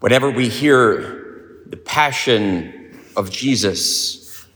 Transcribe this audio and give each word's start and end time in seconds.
Whenever 0.00 0.30
we 0.30 0.48
hear 0.48 1.62
the 1.66 1.76
passion 1.76 2.96
of 3.16 3.32
Jesus, 3.32 4.46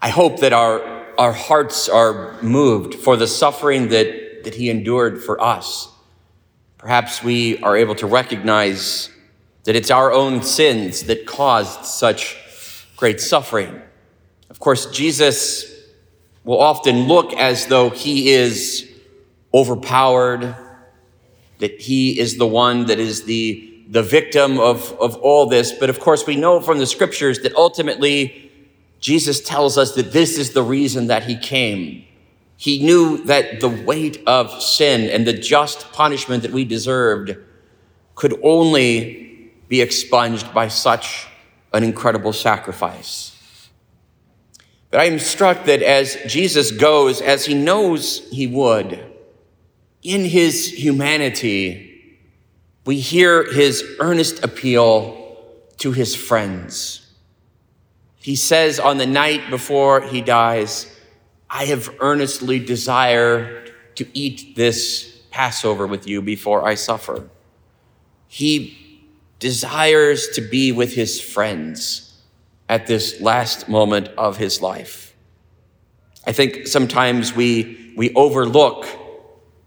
I 0.00 0.08
hope 0.08 0.40
that 0.40 0.52
our, 0.52 0.82
our 1.16 1.32
hearts 1.32 1.88
are 1.88 2.40
moved 2.42 2.96
for 2.96 3.16
the 3.16 3.28
suffering 3.28 3.90
that, 3.90 4.42
that 4.42 4.56
he 4.56 4.68
endured 4.68 5.22
for 5.22 5.40
us. 5.40 5.88
Perhaps 6.78 7.22
we 7.22 7.62
are 7.62 7.76
able 7.76 7.94
to 7.94 8.08
recognize 8.08 9.08
that 9.64 9.76
it's 9.76 9.90
our 9.90 10.12
own 10.12 10.42
sins 10.42 11.04
that 11.04 11.26
caused 11.26 11.84
such 11.84 12.36
great 12.96 13.20
suffering. 13.20 13.80
Of 14.48 14.58
course, 14.58 14.86
Jesus 14.86 15.64
will 16.42 16.58
often 16.58 17.06
look 17.06 17.34
as 17.34 17.66
though 17.66 17.90
he 17.90 18.30
is 18.30 18.90
overpowered, 19.54 20.56
that 21.58 21.80
he 21.80 22.18
is 22.18 22.36
the 22.36 22.48
one 22.48 22.86
that 22.86 22.98
is 22.98 23.22
the, 23.24 23.69
the 23.90 24.02
victim 24.02 24.60
of, 24.60 24.96
of 25.00 25.16
all 25.16 25.46
this. 25.46 25.72
But 25.72 25.90
of 25.90 25.98
course, 25.98 26.24
we 26.26 26.36
know 26.36 26.60
from 26.60 26.78
the 26.78 26.86
scriptures 26.86 27.40
that 27.40 27.54
ultimately 27.56 28.50
Jesus 29.00 29.40
tells 29.40 29.76
us 29.76 29.94
that 29.96 30.12
this 30.12 30.38
is 30.38 30.52
the 30.52 30.62
reason 30.62 31.08
that 31.08 31.24
he 31.24 31.36
came. 31.36 32.04
He 32.56 32.82
knew 32.84 33.24
that 33.24 33.60
the 33.60 33.68
weight 33.68 34.22
of 34.26 34.62
sin 34.62 35.10
and 35.10 35.26
the 35.26 35.32
just 35.32 35.92
punishment 35.92 36.42
that 36.42 36.52
we 36.52 36.64
deserved 36.64 37.36
could 38.14 38.38
only 38.44 39.50
be 39.68 39.80
expunged 39.80 40.52
by 40.54 40.68
such 40.68 41.26
an 41.72 41.82
incredible 41.82 42.32
sacrifice. 42.32 43.68
But 44.90 45.00
I 45.00 45.04
am 45.04 45.18
struck 45.18 45.64
that 45.64 45.82
as 45.82 46.16
Jesus 46.26 46.70
goes, 46.70 47.20
as 47.20 47.46
he 47.46 47.54
knows 47.54 48.28
he 48.30 48.46
would, 48.46 49.04
in 50.02 50.24
his 50.24 50.66
humanity, 50.66 51.89
we 52.90 52.98
hear 52.98 53.44
his 53.44 53.84
earnest 54.00 54.42
appeal 54.42 55.38
to 55.76 55.92
his 55.92 56.16
friends. 56.16 57.06
He 58.16 58.34
says 58.34 58.80
on 58.80 58.98
the 58.98 59.06
night 59.06 59.48
before 59.48 60.00
he 60.00 60.20
dies, 60.20 60.92
I 61.48 61.66
have 61.66 61.88
earnestly 62.00 62.58
desired 62.58 63.72
to 63.94 64.08
eat 64.12 64.56
this 64.56 65.22
Passover 65.30 65.86
with 65.86 66.08
you 66.08 66.20
before 66.20 66.66
I 66.66 66.74
suffer. 66.74 67.30
He 68.26 69.04
desires 69.38 70.26
to 70.30 70.40
be 70.40 70.72
with 70.72 70.92
his 70.92 71.20
friends 71.20 72.20
at 72.68 72.88
this 72.88 73.20
last 73.20 73.68
moment 73.68 74.08
of 74.18 74.36
his 74.38 74.60
life. 74.60 75.14
I 76.26 76.32
think 76.32 76.66
sometimes 76.66 77.36
we, 77.36 77.94
we 77.96 78.12
overlook 78.14 78.84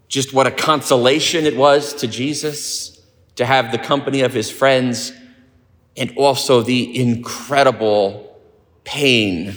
just 0.08 0.34
what 0.34 0.46
a 0.46 0.50
consolation 0.50 1.46
it 1.46 1.56
was 1.56 1.94
to 1.94 2.06
Jesus 2.06 2.93
to 3.36 3.44
have 3.44 3.72
the 3.72 3.78
company 3.78 4.22
of 4.22 4.32
his 4.32 4.50
friends 4.50 5.12
and 5.96 6.12
also 6.16 6.62
the 6.62 6.98
incredible 7.00 8.40
pain 8.84 9.54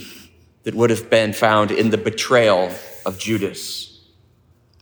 that 0.64 0.74
would 0.74 0.90
have 0.90 1.08
been 1.10 1.32
found 1.32 1.70
in 1.70 1.90
the 1.90 1.98
betrayal 1.98 2.70
of 3.06 3.18
Judas. 3.18 4.00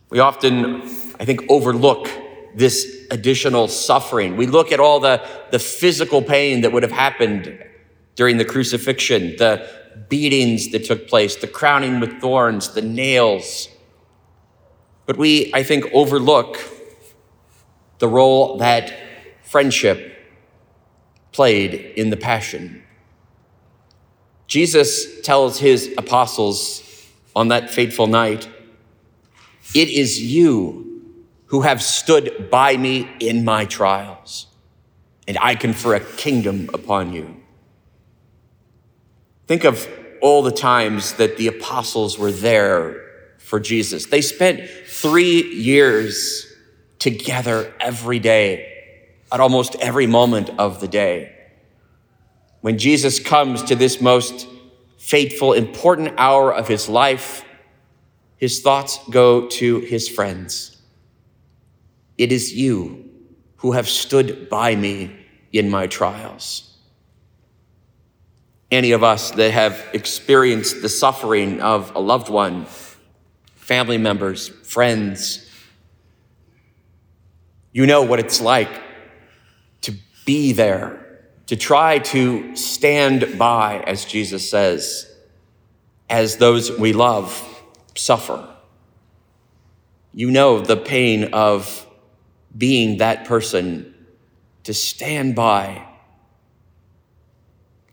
We 0.09 0.19
often, 0.19 0.83
I 1.19 1.25
think, 1.25 1.45
overlook 1.49 2.09
this 2.55 3.07
additional 3.11 3.69
suffering. 3.69 4.37
We 4.37 4.47
look 4.47 4.73
at 4.73 4.81
all 4.81 5.01
the, 5.01 5.27
the 5.51 5.59
physical 5.59 6.23
pain 6.23 6.63
that 6.63 6.73
would 6.73 6.83
have 6.83 6.93
happened 6.93 7.63
during 8.15 8.39
the 8.39 8.45
crucifixion, 8.45 9.37
the 9.37 9.69
beatings 10.09 10.71
that 10.73 10.85
took 10.85 11.09
place, 11.09 11.37
the 11.37 11.47
crowning 11.47 12.01
with 12.01 12.21
thorns, 12.21 12.73
the 12.75 12.83
nails. 12.83 13.69
But 15.05 15.17
we, 15.17 15.53
I 15.55 15.63
think, 15.63 15.87
overlook 15.93 16.57
the 17.99 18.09
role 18.09 18.59
that 18.59 18.93
friendship 19.43 20.13
played 21.33 21.75
in 21.75 22.11
the 22.11 22.17
passion. 22.17 22.83
Jesus 24.47 25.21
tells 25.23 25.59
his 25.59 25.93
apostles 25.99 26.83
on 27.35 27.49
that 27.49 27.71
fateful 27.71 28.07
night, 28.07 28.49
It 29.75 29.89
is 29.89 30.23
you 30.23 31.03
who 31.47 31.63
have 31.63 31.83
stood 31.83 32.49
by 32.51 32.77
me 32.77 33.09
in 33.21 33.45
my 33.45 33.65
trials, 33.65 34.47
and 35.29 35.37
I 35.41 35.55
confer 35.55 35.95
a 35.95 36.01
kingdom 36.01 36.71
upon 36.73 37.13
you. 37.13 37.37
Think 39.47 39.65
of 39.65 39.89
all 40.21 40.43
the 40.43 40.51
times 40.51 41.15
that 41.15 41.37
the 41.37 41.47
apostles 41.47 42.19
were 42.19 42.33
there 42.33 43.03
for 43.39 43.61
Jesus. 43.61 44.07
They 44.07 44.23
spent 44.23 44.69
three 44.87 45.43
years 45.53 46.53
together 46.99 47.73
every 47.81 48.19
day, 48.19 48.73
at 49.33 49.41
almost 49.41 49.75
every 49.77 50.07
moment 50.07 50.51
of 50.59 50.81
the 50.81 50.89
day. 50.89 51.33
When 52.61 52.79
Jesus 52.79 53.19
comes 53.19 53.63
to 53.65 53.75
this 53.75 54.01
most 54.01 54.49
fateful, 54.99 55.53
important 55.53 56.15
hour 56.19 56.53
of 56.53 56.69
his 56.69 56.89
life, 56.89 57.45
his 58.37 58.61
thoughts 58.61 58.99
go 59.11 59.47
to 59.47 59.81
his 59.81 60.09
friends. 60.09 60.77
It 62.19 62.33
is 62.33 62.53
you 62.53 63.11
who 63.57 63.73
have 63.73 63.89
stood 63.89 64.49
by 64.49 64.75
me 64.75 65.15
in 65.53 65.71
my 65.71 65.87
trials 65.87 66.67
any 68.71 68.93
of 68.93 69.05
us 69.05 69.31
that 69.33 69.53
have 69.53 69.85
experienced 69.93 70.83
the 70.83 70.89
suffering 70.89 71.61
of 71.61 71.95
a 71.95 72.01
loved 72.01 72.29
one, 72.29 72.67
family 73.55 73.99
members, 73.99 74.49
friends, 74.49 75.46
you 77.77 77.85
know 77.85 78.01
what 78.01 78.19
it's 78.19 78.41
like 78.41 78.71
to 79.83 79.93
be 80.25 80.55
there, 80.55 81.21
to 81.45 81.57
try 81.57 81.99
to 81.99 82.57
stand 82.57 83.37
by, 83.39 83.81
as 83.81 84.07
Jesus 84.07 84.49
says, 84.49 85.15
as 86.09 86.39
those 86.39 86.73
we 86.79 86.95
love 86.95 87.39
suffer. 87.95 88.49
You 90.15 90.31
know 90.31 90.59
the 90.59 90.79
pain 90.79 91.35
of 91.35 91.87
being 92.57 92.97
that 92.97 93.27
person 93.27 93.95
to 94.65 94.73
stand 94.73 95.35
by 95.35 95.87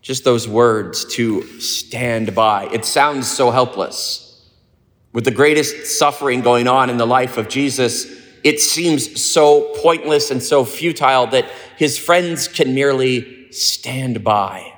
just 0.00 0.24
those 0.24 0.48
words 0.48 1.04
to 1.16 1.42
stand 1.60 2.34
by. 2.34 2.70
It 2.72 2.86
sounds 2.86 3.30
so 3.30 3.50
helpless. 3.50 4.48
With 5.12 5.24
the 5.24 5.30
greatest 5.30 5.98
suffering 5.98 6.40
going 6.40 6.68
on 6.68 6.88
in 6.88 6.96
the 6.96 7.06
life 7.06 7.36
of 7.36 7.50
Jesus, 7.50 8.23
it 8.44 8.60
seems 8.60 9.20
so 9.20 9.72
pointless 9.76 10.30
and 10.30 10.42
so 10.42 10.66
futile 10.66 11.26
that 11.28 11.50
his 11.78 11.98
friends 11.98 12.46
can 12.46 12.74
merely 12.74 13.50
stand 13.50 14.22
by 14.22 14.74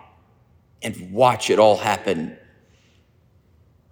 and 0.80 1.12
watch 1.12 1.50
it 1.50 1.58
all 1.58 1.76
happen. 1.76 2.38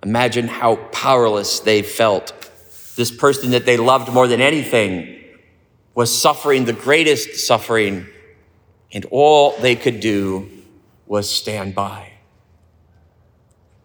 Imagine 0.05 0.47
how 0.47 0.77
powerless 0.77 1.59
they 1.61 1.83
felt. 1.83 2.33
This 2.95 3.11
person 3.11 3.51
that 3.51 3.67
they 3.67 3.77
loved 3.77 4.13
more 4.13 4.29
than 4.29 4.41
anything 4.41 5.23
was 5.95 6.17
suffering 6.17 6.65
the 6.65 6.73
greatest 6.73 7.47
suffering, 7.47 8.07
and 8.93 9.05
all 9.11 9.57
they 9.59 9.75
could 9.75 9.99
do 10.01 10.51
was 11.07 11.29
stand 11.29 11.75
by. 11.75 12.13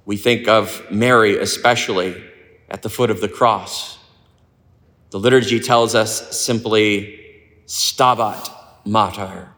We 0.06 0.18
think 0.18 0.48
of 0.48 0.84
Mary 0.92 1.38
especially 1.38 2.24
at 2.70 2.82
the 2.82 2.90
foot 2.90 3.10
of 3.10 3.22
the 3.22 3.30
cross. 3.30 3.99
The 5.12 5.20
liturgy 5.20 5.60
tells 5.60 5.96
us 5.96 6.38
simply, 6.38 7.20
Stabat 7.66 8.50
Mater. 8.86 9.50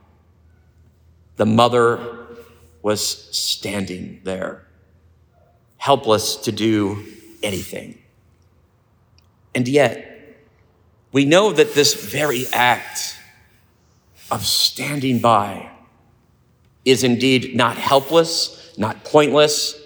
The 1.35 1.45
mother 1.45 2.27
was 2.81 3.05
standing 3.35 4.21
there, 4.23 4.65
helpless 5.77 6.35
to 6.37 6.51
do 6.51 7.05
anything. 7.43 7.97
And 9.53 9.67
yet, 9.67 10.07
we 11.11 11.25
know 11.25 11.51
that 11.51 11.73
this 11.73 11.93
very 11.93 12.45
act 12.53 13.17
of 14.29 14.45
standing 14.45 15.19
by 15.19 15.69
is 16.85 17.03
indeed 17.03 17.55
not 17.55 17.77
helpless, 17.77 18.73
not 18.77 19.03
pointless. 19.03 19.79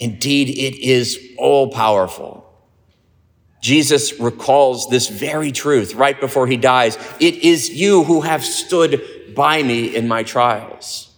Indeed, 0.00 0.48
it 0.48 0.78
is 0.78 1.18
all 1.36 1.70
powerful. 1.70 2.45
Jesus 3.66 4.20
recalls 4.20 4.88
this 4.90 5.08
very 5.08 5.50
truth 5.50 5.96
right 5.96 6.20
before 6.20 6.46
he 6.46 6.56
dies. 6.56 6.96
It 7.18 7.34
is 7.34 7.68
you 7.68 8.04
who 8.04 8.20
have 8.20 8.44
stood 8.44 9.34
by 9.34 9.60
me 9.60 9.96
in 9.96 10.06
my 10.06 10.22
trials. 10.22 11.10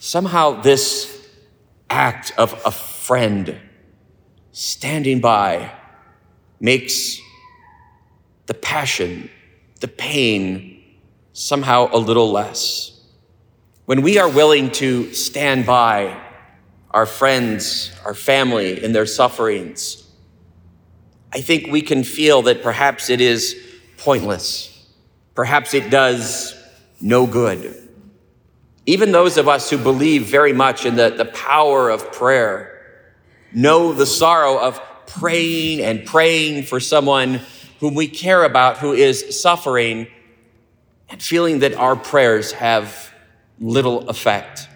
Somehow, 0.00 0.62
this 0.62 1.24
act 1.88 2.32
of 2.36 2.60
a 2.66 2.72
friend 2.72 3.56
standing 4.50 5.20
by 5.20 5.70
makes 6.58 7.20
the 8.46 8.54
passion, 8.54 9.30
the 9.78 9.86
pain, 9.86 10.82
somehow 11.32 11.88
a 11.92 11.98
little 11.98 12.32
less. 12.32 13.00
When 13.84 14.02
we 14.02 14.18
are 14.18 14.28
willing 14.28 14.72
to 14.72 15.14
stand 15.14 15.66
by 15.66 16.20
our 16.90 17.06
friends, 17.06 17.92
our 18.04 18.14
family 18.14 18.82
in 18.82 18.90
their 18.90 19.06
sufferings, 19.06 20.02
I 21.36 21.42
think 21.42 21.66
we 21.66 21.82
can 21.82 22.02
feel 22.02 22.40
that 22.42 22.62
perhaps 22.62 23.10
it 23.10 23.20
is 23.20 23.54
pointless. 23.98 24.86
Perhaps 25.34 25.74
it 25.74 25.90
does 25.90 26.56
no 26.98 27.26
good. 27.26 27.90
Even 28.86 29.12
those 29.12 29.36
of 29.36 29.46
us 29.46 29.68
who 29.68 29.76
believe 29.76 30.24
very 30.24 30.54
much 30.54 30.86
in 30.86 30.96
the, 30.96 31.10
the 31.10 31.26
power 31.26 31.90
of 31.90 32.10
prayer 32.10 32.80
know 33.52 33.92
the 33.92 34.06
sorrow 34.06 34.58
of 34.58 34.80
praying 35.06 35.82
and 35.82 36.06
praying 36.06 36.62
for 36.62 36.80
someone 36.80 37.42
whom 37.80 37.94
we 37.94 38.08
care 38.08 38.42
about 38.42 38.78
who 38.78 38.94
is 38.94 39.38
suffering 39.38 40.06
and 41.10 41.22
feeling 41.22 41.58
that 41.58 41.74
our 41.74 41.96
prayers 41.96 42.52
have 42.52 43.12
little 43.60 44.08
effect. 44.08 44.70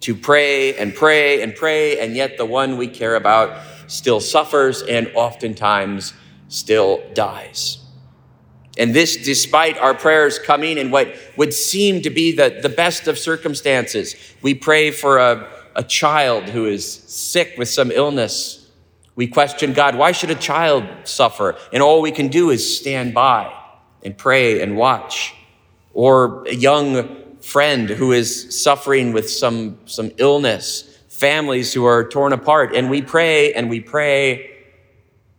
To 0.00 0.14
pray 0.14 0.76
and 0.76 0.94
pray 0.94 1.40
and 1.40 1.54
pray, 1.54 2.00
and 2.00 2.14
yet 2.14 2.36
the 2.36 2.44
one 2.44 2.76
we 2.76 2.86
care 2.86 3.16
about 3.16 3.62
still 3.88 4.20
suffers 4.20 4.82
and 4.82 5.10
oftentimes 5.14 6.14
still 6.48 7.02
dies. 7.14 7.78
And 8.78 8.94
this 8.94 9.16
despite 9.16 9.76
our 9.78 9.92
prayers 9.92 10.38
coming 10.38 10.78
in 10.78 10.92
what 10.92 11.12
would 11.36 11.52
seem 11.52 12.00
to 12.02 12.10
be 12.10 12.30
the, 12.32 12.60
the 12.62 12.68
best 12.68 13.08
of 13.08 13.18
circumstances. 13.18 14.14
We 14.40 14.54
pray 14.54 14.92
for 14.92 15.18
a, 15.18 15.48
a 15.74 15.82
child 15.82 16.44
who 16.44 16.66
is 16.66 16.88
sick 16.88 17.54
with 17.58 17.68
some 17.68 17.90
illness. 17.90 18.70
We 19.16 19.26
question 19.26 19.72
God, 19.72 19.96
why 19.96 20.12
should 20.12 20.30
a 20.30 20.36
child 20.36 20.84
suffer? 21.02 21.56
And 21.72 21.82
all 21.82 22.00
we 22.00 22.12
can 22.12 22.28
do 22.28 22.50
is 22.50 22.78
stand 22.78 23.14
by 23.14 23.52
and 24.04 24.16
pray 24.16 24.62
and 24.62 24.76
watch. 24.76 25.34
Or 25.92 26.46
a 26.46 26.54
young 26.54 27.40
friend 27.40 27.90
who 27.90 28.12
is 28.12 28.62
suffering 28.62 29.12
with 29.12 29.28
some, 29.28 29.78
some 29.86 30.12
illness, 30.18 30.87
families 31.18 31.72
who 31.72 31.84
are 31.84 32.08
torn 32.08 32.32
apart. 32.32 32.74
And 32.74 32.88
we 32.88 33.02
pray 33.02 33.52
and 33.52 33.68
we 33.68 33.80
pray 33.80 34.54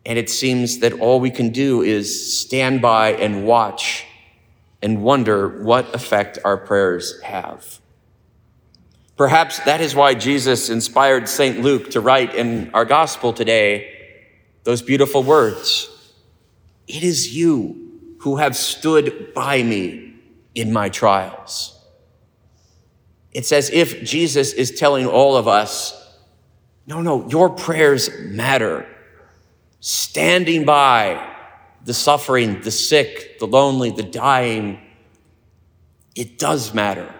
and 0.06 0.18
it 0.18 0.30
seems 0.30 0.80
that 0.80 0.94
all 0.94 1.20
we 1.20 1.30
can 1.30 1.50
do 1.50 1.82
is 1.82 2.40
stand 2.40 2.82
by 2.82 3.14
and 3.14 3.46
watch 3.46 4.06
and 4.82 5.04
wonder 5.04 5.62
what 5.62 5.94
effect 5.94 6.40
our 6.44 6.58
prayers 6.58 7.22
have. 7.22 7.80
Perhaps 9.18 9.60
that 9.66 9.82
is 9.82 9.94
why 9.94 10.14
Jesus 10.14 10.70
inspired 10.70 11.28
St. 11.28 11.60
Luke 11.62 11.92
to 11.92 12.02
write 12.02 12.34
in 12.34 12.72
our 12.74 12.86
gospel 12.86 13.34
today 13.34 13.96
those 14.64 14.82
beautiful 14.82 15.24
words 15.24 15.90
It 16.88 17.04
is 17.04 17.36
you 17.36 18.16
who 18.20 18.38
have 18.38 18.56
stood 18.56 19.34
by 19.34 19.62
me 19.62 20.16
in 20.56 20.72
my 20.74 20.90
trials. 20.90 21.79
It's 23.34 23.52
as 23.52 23.70
if 23.70 24.04
Jesus 24.04 24.54
is 24.54 24.72
telling 24.72 25.06
all 25.06 25.38
of 25.38 25.48
us 25.48 25.96
no, 26.88 27.04
no, 27.04 27.30
your 27.30 27.52
prayers 27.52 28.10
matter 28.20 28.88
standing 29.80 30.66
by 30.66 31.36
the 31.86 31.94
suffering, 31.94 32.62
the 32.62 32.72
sick, 32.72 33.38
the 33.40 33.46
lonely, 33.46 33.92
the 33.92 34.04
dying, 34.04 34.80
it 36.16 36.40
does 36.40 36.74
matter. 36.74 37.14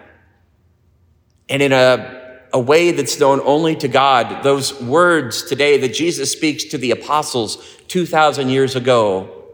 And 1.48 1.62
in 1.62 1.72
a, 1.72 2.40
a 2.52 2.58
way 2.58 2.90
that's 2.90 3.18
known 3.18 3.40
only 3.44 3.76
to 3.76 3.86
God, 3.86 4.42
those 4.42 4.80
words 4.82 5.44
today 5.44 5.78
that 5.78 5.94
Jesus 5.94 6.32
speaks 6.32 6.64
to 6.64 6.78
the 6.78 6.90
apostles 6.90 7.64
2,000 7.86 8.48
years 8.48 8.74
ago, 8.74 9.44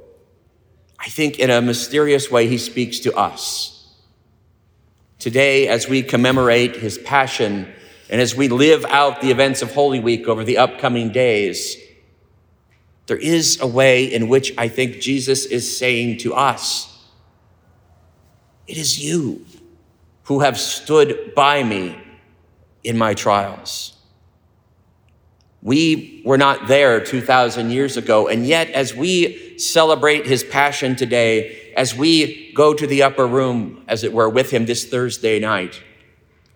I 0.99 1.09
think 1.11 1.39
in 1.39 1.51
a 1.51 1.61
mysterious 1.61 2.31
way, 2.31 2.49
he 2.49 2.59
speaks 2.59 3.01
to 3.01 3.15
us. 3.15 3.76
Today, 5.27 5.67
as 5.67 5.89
we 5.89 6.05
commemorate 6.05 6.77
his 6.77 6.99
passion 6.99 7.67
and 8.09 8.21
as 8.21 8.37
we 8.37 8.47
live 8.47 8.85
out 8.85 9.21
the 9.21 9.33
events 9.33 9.61
of 9.61 9.75
Holy 9.75 9.99
Week 9.99 10.29
over 10.29 10.45
the 10.45 10.57
upcoming 10.57 11.11
days, 11.11 11.77
there 13.07 13.17
is 13.17 13.61
a 13.61 13.67
way 13.67 14.05
in 14.05 14.29
which 14.29 14.57
I 14.57 14.69
think 14.69 15.01
Jesus 15.01 15.45
is 15.45 15.77
saying 15.77 16.19
to 16.19 16.33
us, 16.33 17.09
It 18.69 18.79
is 18.79 19.05
you 19.05 19.45
who 20.27 20.39
have 20.39 20.57
stood 20.61 21.35
by 21.35 21.65
me 21.65 21.99
in 22.85 22.97
my 22.97 23.13
trials. 23.13 23.97
We 25.61 26.23
were 26.25 26.39
not 26.39 26.69
there 26.69 27.05
2,000 27.05 27.71
years 27.71 27.97
ago, 27.97 28.29
and 28.29 28.47
yet 28.47 28.71
as 28.71 28.95
we 28.95 29.59
celebrate 29.59 30.25
his 30.25 30.45
passion 30.45 30.95
today, 30.95 31.66
as 31.77 31.95
we 31.95 32.53
go 32.55 32.73
to 32.73 32.87
the 32.87 33.03
upper 33.03 33.27
room, 33.27 33.85
as 33.87 34.03
it 34.03 34.13
were, 34.13 34.31
with 34.31 34.51
him 34.51 34.65
this 34.65 34.87
Thursday 34.87 35.39
night, 35.39 35.83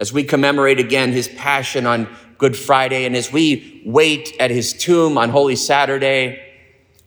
as 0.01 0.15
we 0.15 0.25
commemorate 0.25 0.81
again 0.81 1.13
his 1.13 1.29
passion 1.29 1.87
on 1.87 2.09
Good 2.39 2.57
Friday, 2.57 3.05
and 3.05 3.15
as 3.15 3.31
we 3.31 3.83
wait 3.85 4.35
at 4.41 4.51
his 4.51 4.73
tomb 4.73 5.19
on 5.19 5.29
Holy 5.29 5.57
Saturday, 5.57 6.43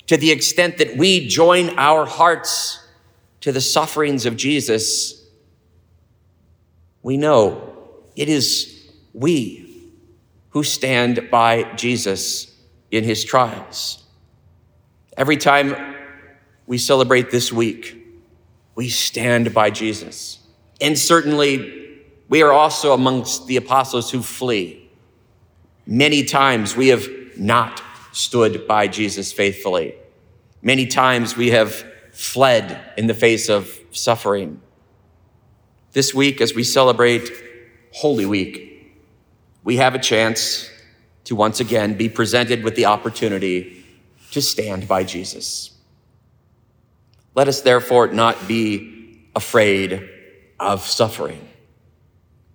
to 0.06 0.16
the 0.16 0.30
extent 0.30 0.78
that 0.78 0.96
we 0.96 1.28
join 1.28 1.78
our 1.80 2.06
hearts 2.06 2.80
to 3.42 3.52
the 3.52 3.60
sufferings 3.60 4.28
of 4.28 4.38
Jesus, 4.38 5.26
we 7.02 7.18
know 7.18 7.76
it 8.16 8.30
is 8.30 8.92
we 9.12 9.92
who 10.52 10.64
stand 10.64 11.30
by 11.32 11.64
Jesus 11.74 12.56
in 12.92 13.04
his 13.04 13.24
trials. 13.24 14.04
Every 15.18 15.38
time 15.38 15.96
we 16.68 16.78
celebrate 16.78 17.32
this 17.32 17.52
week, 17.52 18.03
we 18.76 18.90
stand 18.90 19.54
by 19.54 19.70
Jesus. 19.70 20.40
And 20.82 20.98
certainly, 20.98 22.00
we 22.30 22.42
are 22.42 22.52
also 22.52 22.94
amongst 22.94 23.48
the 23.48 23.58
apostles 23.58 24.12
who 24.12 24.22
flee. 24.22 24.90
Many 25.86 26.24
times 26.24 26.76
we 26.76 26.88
have 26.88 27.08
not 27.38 27.82
stood 28.12 28.68
by 28.68 28.88
Jesus 28.88 29.32
faithfully. 29.32 29.96
Many 30.62 30.88
times 30.88 31.36
we 31.36 31.52
have 31.52 31.86
fled 32.12 32.80
in 32.98 33.08
the 33.08 33.14
face 33.14 33.50
of 33.50 33.78
suffering. 33.92 34.62
This 35.92 36.14
week, 36.14 36.42
as 36.42 36.56
we 36.56 36.64
celebrate 36.64 37.30
Holy 37.92 38.26
Week, 38.26 38.96
we 39.64 39.78
have 39.78 39.94
a 39.94 40.00
chance 40.00 40.70
to 41.26 41.36
once 41.36 41.60
again 41.60 41.96
be 41.96 42.10
presented 42.10 42.64
with 42.64 42.76
the 42.76 42.86
opportunity 42.86 43.86
to 44.32 44.42
stand 44.42 44.88
by 44.88 45.04
Jesus. 45.04 45.73
Let 47.36 47.48
us 47.48 47.62
therefore 47.62 48.08
not 48.08 48.48
be 48.48 49.30
afraid 49.36 50.10
of 50.60 50.86
suffering 50.86 51.50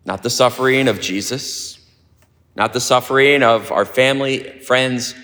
not 0.08 0.22
the 0.22 0.30
suffering 0.30 0.88
of 0.88 1.02
Jesus, 1.02 1.78
not 2.56 2.72
the 2.72 2.80
suffering 2.80 3.42
of 3.42 3.70
our 3.70 3.84
family, 3.84 4.58
friends, 4.60 5.14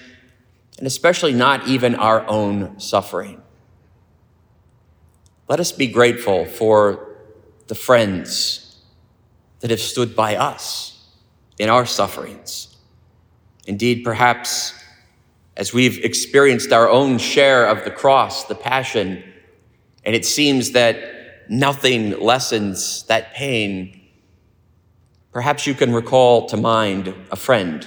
and 0.76 0.86
especially 0.86 1.32
not 1.32 1.66
even 1.66 1.94
our 1.94 2.26
own 2.28 2.78
suffering. 2.78 3.40
Let 5.48 5.58
us 5.58 5.72
be 5.72 5.86
grateful 5.86 6.44
for 6.44 7.16
the 7.66 7.74
friends 7.74 8.76
that 9.60 9.70
have 9.70 9.80
stood 9.80 10.14
by 10.14 10.36
us 10.36 11.02
in 11.58 11.70
our 11.70 11.86
sufferings. 11.86 12.76
Indeed, 13.66 14.04
perhaps 14.04 14.74
as 15.56 15.72
we've 15.72 16.04
experienced 16.04 16.72
our 16.72 16.90
own 16.90 17.16
share 17.16 17.66
of 17.68 17.84
the 17.84 17.90
cross, 17.90 18.44
the 18.44 18.54
passion, 18.54 19.24
and 20.04 20.14
it 20.14 20.24
seems 20.24 20.72
that 20.72 20.96
nothing 21.48 22.18
lessens 22.20 23.04
that 23.04 23.34
pain 23.34 24.00
Perhaps 25.34 25.66
you 25.66 25.74
can 25.74 25.92
recall 25.92 26.46
to 26.46 26.56
mind 26.56 27.12
a 27.32 27.34
friend 27.34 27.84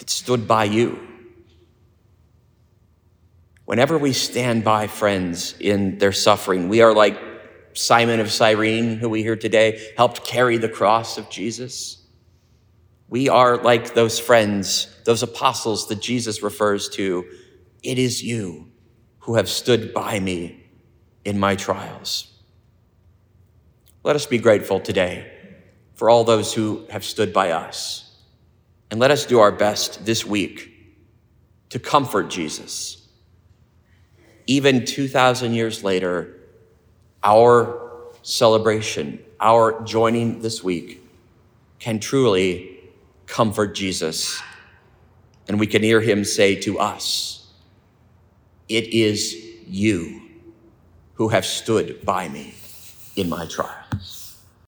that 0.00 0.10
stood 0.10 0.48
by 0.48 0.64
you. 0.64 0.98
Whenever 3.64 3.96
we 3.96 4.12
stand 4.12 4.64
by 4.64 4.88
friends 4.88 5.54
in 5.60 5.98
their 5.98 6.10
suffering, 6.10 6.68
we 6.68 6.82
are 6.82 6.92
like 6.92 7.16
Simon 7.74 8.18
of 8.18 8.32
Cyrene, 8.32 8.96
who 8.96 9.08
we 9.08 9.22
hear 9.22 9.36
today, 9.36 9.92
helped 9.96 10.24
carry 10.24 10.56
the 10.56 10.68
cross 10.68 11.16
of 11.16 11.30
Jesus. 11.30 12.04
We 13.08 13.28
are 13.28 13.56
like 13.56 13.94
those 13.94 14.18
friends, 14.18 14.92
those 15.04 15.22
apostles 15.22 15.86
that 15.88 16.00
Jesus 16.00 16.42
refers 16.42 16.88
to. 16.90 17.24
It 17.84 18.00
is 18.00 18.20
you 18.20 18.72
who 19.24 19.36
have 19.36 19.48
stood 19.48 19.94
by 19.94 20.20
me 20.20 20.62
in 21.24 21.38
my 21.38 21.56
trials. 21.56 22.30
Let 24.02 24.16
us 24.16 24.26
be 24.26 24.36
grateful 24.36 24.80
today 24.80 25.32
for 25.94 26.10
all 26.10 26.24
those 26.24 26.52
who 26.52 26.84
have 26.90 27.04
stood 27.04 27.32
by 27.32 27.52
us. 27.52 28.18
And 28.90 29.00
let 29.00 29.10
us 29.10 29.24
do 29.24 29.40
our 29.40 29.50
best 29.50 30.04
this 30.04 30.26
week 30.26 30.70
to 31.70 31.78
comfort 31.78 32.28
Jesus. 32.28 33.08
Even 34.46 34.84
2,000 34.84 35.54
years 35.54 35.82
later, 35.82 36.38
our 37.22 38.10
celebration, 38.20 39.18
our 39.40 39.82
joining 39.84 40.42
this 40.42 40.62
week, 40.62 41.02
can 41.78 41.98
truly 41.98 42.78
comfort 43.24 43.74
Jesus. 43.74 44.42
And 45.48 45.58
we 45.58 45.66
can 45.66 45.82
hear 45.82 46.02
him 46.02 46.24
say 46.24 46.56
to 46.56 46.78
us, 46.78 47.43
It 48.68 48.88
is 48.88 49.34
you 49.66 50.22
who 51.14 51.28
have 51.28 51.44
stood 51.44 52.04
by 52.04 52.28
me 52.28 52.54
in 53.16 53.28
my 53.28 53.46
trials. 53.46 54.23